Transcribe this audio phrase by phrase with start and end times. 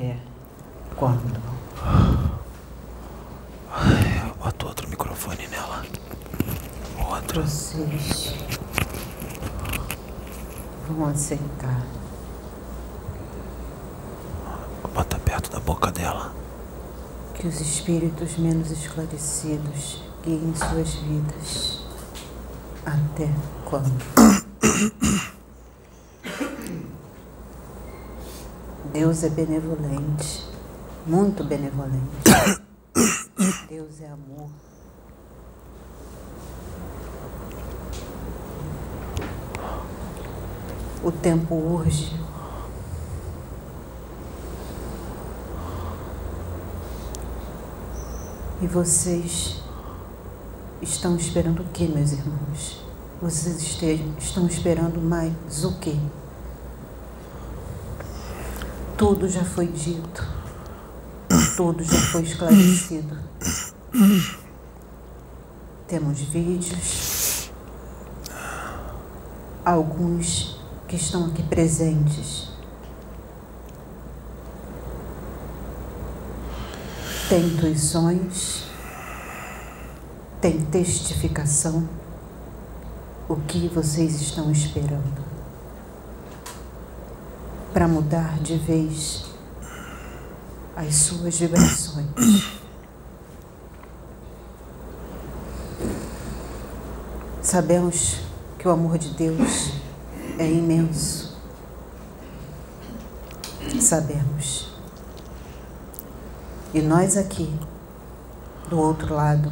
[0.00, 0.16] Até
[0.96, 1.38] quando?
[4.38, 5.84] Bota outro microfone nela.
[7.10, 7.42] Outro.
[7.42, 8.34] Vocês
[10.88, 11.84] vão aceitar
[14.94, 16.32] Bota perto da boca dela.
[17.34, 21.84] que os espíritos menos esclarecidos guiem suas vidas.
[22.86, 23.28] Até
[23.66, 23.92] quando?
[28.92, 30.44] Deus é benevolente,
[31.06, 32.00] muito benevolente.
[33.68, 34.48] Deus é amor.
[41.04, 42.18] O tempo urge.
[48.60, 49.62] E vocês
[50.82, 52.84] estão esperando o que, meus irmãos?
[53.22, 53.62] Vocês
[54.18, 55.96] estão esperando mais o quê?
[59.00, 60.22] Tudo já foi dito.
[61.56, 63.16] Tudo já foi esclarecido.
[65.88, 67.50] Temos vídeos.
[69.64, 72.50] Alguns que estão aqui presentes.
[77.30, 78.64] Tem intuições.
[80.42, 81.88] Tem testificação.
[83.26, 85.29] O que vocês estão esperando?
[87.72, 89.24] Para mudar de vez
[90.76, 92.06] as suas vibrações.
[97.42, 98.20] Sabemos
[98.58, 99.72] que o amor de Deus
[100.38, 101.36] é imenso.
[103.80, 104.72] Sabemos.
[106.72, 107.52] E nós aqui,
[108.68, 109.50] do outro lado,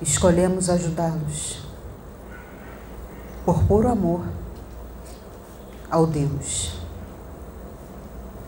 [0.00, 1.62] escolhemos ajudá-los
[3.44, 4.24] por puro amor
[5.90, 6.72] ao Deus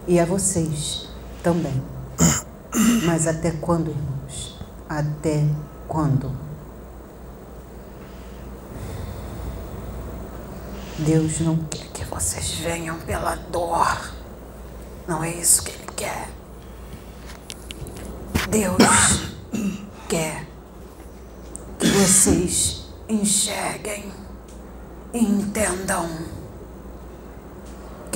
[0.07, 1.09] e a vocês
[1.43, 1.83] também.
[3.05, 4.59] Mas até quando, irmãos?
[4.89, 5.45] Até
[5.89, 6.31] quando?
[10.99, 14.13] Deus não quer que vocês venham pela dor.
[15.07, 16.29] Não é isso que Ele quer.
[18.49, 18.77] Deus
[20.09, 20.47] quer
[21.79, 24.13] que vocês enxerguem
[25.13, 26.09] e entendam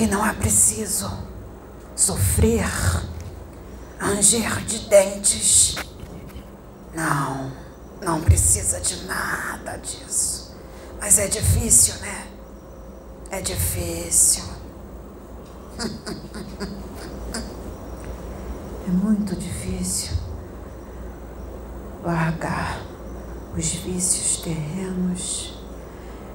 [0.00, 1.12] que não é preciso
[1.94, 2.66] sofrer,
[3.98, 5.76] ranger de dentes.
[6.94, 7.52] Não,
[8.00, 10.56] não precisa de nada disso.
[10.98, 12.26] Mas é difícil, né?
[13.30, 14.44] É difícil.
[18.88, 20.16] É muito difícil
[22.02, 22.80] largar
[23.56, 25.62] os vícios terrenos,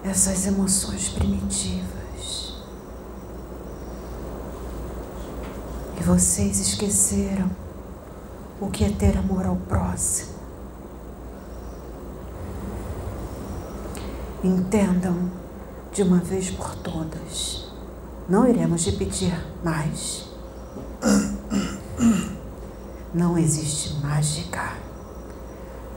[0.05, 1.95] essas emoções primitivas.
[5.94, 7.49] E vocês esqueceram
[8.61, 10.35] o que é ter amor ao próximo.
[14.43, 15.31] Entendam
[15.91, 17.71] de uma vez por todas.
[18.29, 19.33] Não iremos repetir
[19.63, 20.27] mais.
[23.11, 24.73] Não existe mágica.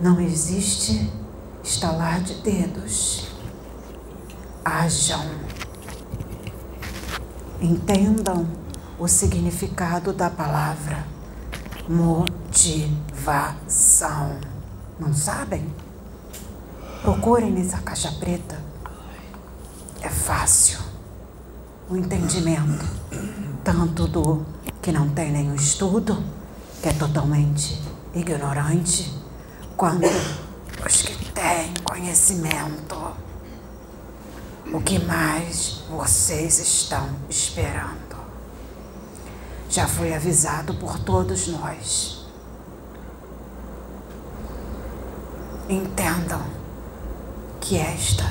[0.00, 1.12] Não existe
[1.62, 3.28] estalar de dedos.
[4.64, 5.26] Hajam.
[7.60, 8.67] Entendam
[8.98, 11.06] o significado da palavra
[11.88, 12.36] motivação.
[14.98, 15.72] Não sabem?
[17.02, 18.60] Procurem nessa caixa preta.
[20.02, 20.80] É fácil
[21.88, 22.84] o entendimento,
[23.62, 24.44] tanto do
[24.82, 26.22] que não tem nenhum estudo,
[26.82, 27.80] que é totalmente
[28.14, 29.14] ignorante,
[29.76, 30.08] quanto
[30.84, 32.96] os que têm conhecimento.
[34.72, 38.07] O que mais vocês estão esperando?
[39.68, 42.26] Já foi avisado por todos nós.
[45.68, 46.42] Entendam
[47.60, 48.24] que esta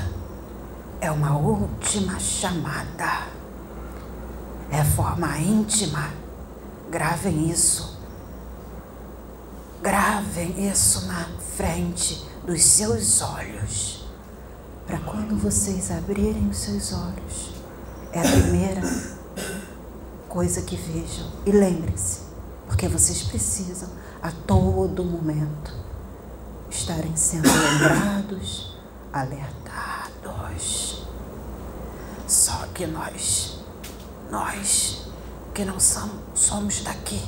[1.00, 3.28] é uma última chamada.
[4.70, 6.10] É forma íntima.
[6.90, 7.98] Gravem isso.
[9.80, 14.08] Gravem isso na frente dos seus olhos.
[14.86, 17.52] Para quando vocês abrirem os seus olhos,
[18.12, 18.80] é a primeira
[20.38, 21.26] coisa que vejam.
[21.44, 22.20] E lembrem-se,
[22.68, 23.88] porque vocês precisam
[24.22, 25.74] a todo momento
[26.70, 28.76] estarem sendo lembrados,
[29.12, 31.02] alertados.
[32.28, 33.58] Só que nós,
[34.30, 35.08] nós
[35.52, 37.20] que não somos, daqui,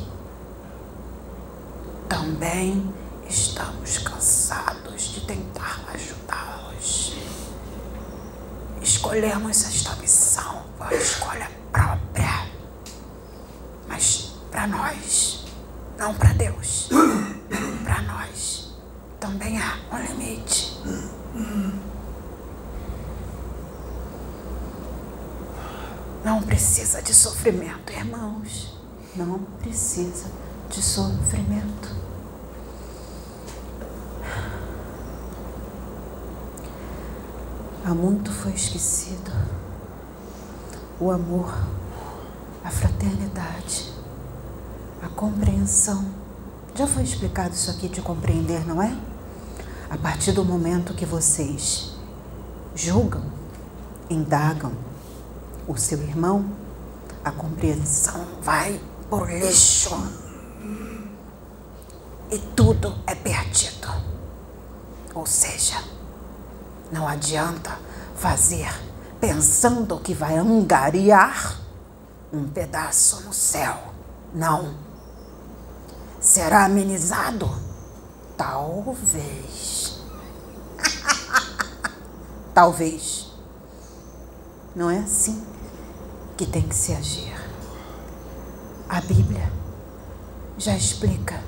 [2.08, 2.94] também
[3.28, 7.16] estamos cansados de tentar ajudá-los.
[8.80, 11.59] Escolhemos esta missão por escolha
[14.50, 15.44] para nós,
[15.98, 16.88] não para Deus.
[17.84, 18.74] Para nós
[19.18, 20.78] também há um limite.
[26.24, 28.78] Não precisa de sofrimento, irmãos.
[29.16, 30.26] Não precisa
[30.68, 31.96] de sofrimento.
[37.84, 39.32] Há muito foi esquecido
[41.00, 41.52] o amor,
[42.62, 43.90] a fraternidade,
[45.02, 46.04] a compreensão.
[46.74, 48.96] Já foi explicado isso aqui de compreender, não é?
[49.88, 51.92] A partir do momento que vocês
[52.74, 53.22] julgam,
[54.08, 54.72] indagam
[55.66, 56.44] o seu irmão,
[57.24, 59.96] a compreensão vai por lixo.
[62.30, 63.88] E tudo é perdido.
[65.14, 65.82] Ou seja,
[66.92, 67.76] não adianta
[68.14, 68.70] fazer
[69.20, 71.58] pensando que vai angariar
[72.32, 73.76] um pedaço no céu.
[74.32, 74.89] Não.
[76.20, 77.50] Será amenizado?
[78.36, 80.00] Talvez.
[82.52, 83.32] Talvez.
[84.76, 85.42] Não é assim
[86.36, 87.34] que tem que se agir.
[88.86, 89.50] A Bíblia
[90.58, 91.42] já explica.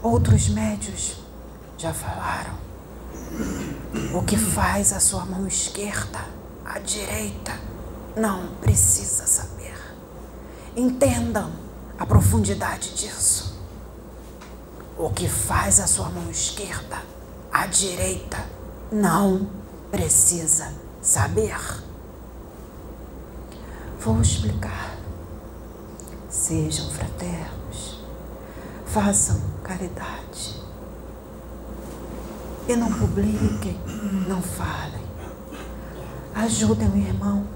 [0.00, 1.16] Outros médios
[1.76, 2.54] já falaram.
[4.14, 6.20] O que faz a sua mão esquerda,
[6.64, 7.58] a direita,
[8.16, 9.74] não precisa saber.
[10.76, 11.63] Entendam
[11.98, 13.54] a profundidade disso.
[14.96, 17.02] O que faz a sua mão esquerda,
[17.52, 18.44] a direita,
[18.90, 19.48] não
[19.90, 21.56] precisa saber.
[24.00, 24.96] Vou explicar.
[26.28, 28.00] Sejam fraternos,
[28.86, 30.60] façam caridade
[32.68, 33.78] e não publiquem,
[34.26, 35.04] não falem.
[36.34, 37.46] Ajudem o irmão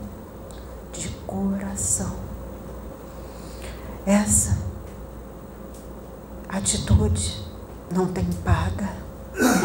[0.93, 2.28] de coração.
[4.09, 4.57] Essa
[6.49, 7.45] atitude
[7.91, 8.89] não tem paga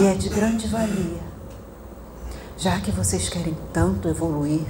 [0.01, 1.23] e é de grande valia.
[2.57, 4.65] Já que vocês querem tanto evoluir,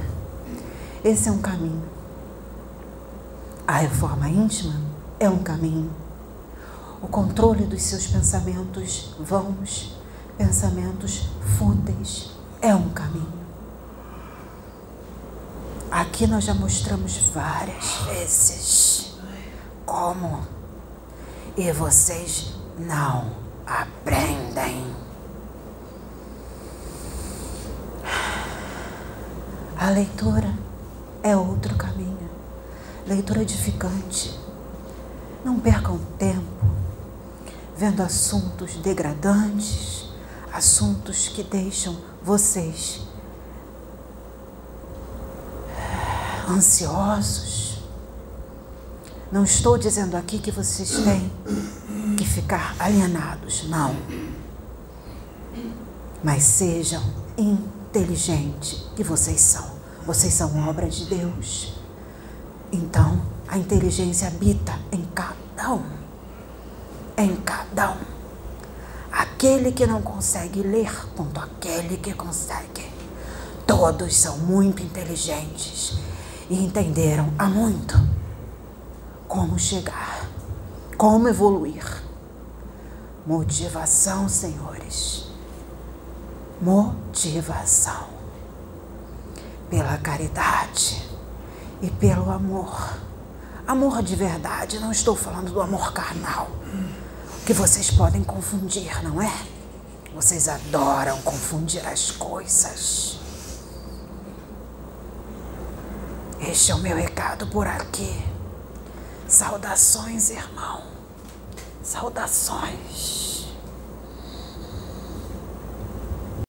[1.04, 1.82] esse é um caminho.
[3.66, 4.80] A reforma íntima
[5.20, 5.90] é um caminho.
[7.02, 9.98] O controle dos seus pensamentos vãos
[10.38, 12.30] pensamentos fúteis
[12.62, 13.42] é um caminho.
[15.90, 19.13] Aqui nós já mostramos várias vezes
[19.94, 20.42] como
[21.56, 23.30] e vocês não
[23.64, 24.92] aprendem.
[29.78, 30.52] A leitura
[31.22, 32.28] é outro caminho,
[33.06, 34.40] leitura edificante.
[35.46, 36.66] Não percam tempo
[37.78, 40.10] vendo assuntos degradantes,
[40.52, 43.02] assuntos que deixam vocês
[46.50, 47.83] ansiosos.
[49.34, 51.32] Não estou dizendo aqui que vocês têm
[52.16, 53.96] que ficar alienados, não.
[56.24, 57.02] Mas sejam
[57.36, 59.66] inteligentes, que vocês são.
[60.06, 61.74] Vocês são obra de Deus.
[62.72, 65.84] Então, a inteligência habita em cada um.
[67.18, 68.14] Em cada um
[69.12, 72.88] aquele que não consegue ler quanto aquele que consegue.
[73.66, 75.98] Todos são muito inteligentes
[76.52, 78.13] e entenderam há muito
[79.34, 80.30] como chegar,
[80.96, 82.04] como evoluir.
[83.26, 85.26] Motivação, senhores.
[86.62, 88.10] Motivação.
[89.72, 91.04] Pela caridade
[91.82, 92.96] e pelo amor.
[93.68, 96.48] Amor de verdade, não estou falando do amor carnal
[97.44, 99.34] que vocês podem confundir, não é?
[100.14, 103.18] Vocês adoram confundir as coisas.
[106.40, 108.33] Este é o meu recado por aqui.
[109.34, 110.84] Saudações, irmão.
[111.82, 113.33] Saudações.